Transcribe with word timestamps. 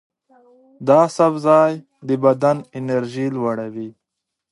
دا 0.87 1.01
سبزی 1.17 1.73
د 2.07 2.09
بدن 2.23 2.57
انرژي 2.79 3.27
لوړوي. 3.35 3.89